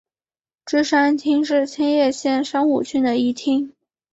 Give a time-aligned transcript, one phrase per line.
[0.65, 3.71] 芝山町是千叶县山武郡的一町。